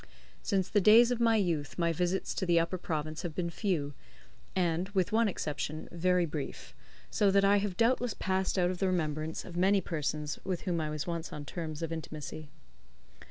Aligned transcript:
Since 0.41 0.67
the 0.67 0.81
days 0.81 1.11
of 1.11 1.19
my 1.19 1.35
youth 1.35 1.77
my 1.77 1.93
visits 1.93 2.33
to 2.33 2.45
the 2.47 2.59
Upper 2.59 2.79
Province 2.79 3.21
have 3.21 3.35
been 3.35 3.51
few, 3.51 3.93
and 4.55 4.89
with 4.89 5.11
one 5.11 5.27
exception 5.27 5.87
very 5.91 6.25
brief; 6.25 6.73
so 7.11 7.29
that 7.29 7.45
I 7.45 7.57
have 7.57 7.77
doubtless 7.77 8.15
passed 8.15 8.57
out 8.57 8.71
of 8.71 8.79
the 8.79 8.87
remembrance 8.87 9.45
of 9.45 9.55
many 9.55 9.79
persons 9.79 10.39
with 10.43 10.61
whom 10.61 10.81
I 10.81 10.89
was 10.89 11.05
once 11.05 11.31
on 11.31 11.45
terms 11.45 11.83
of 11.83 11.91
intimacy. 11.91 12.49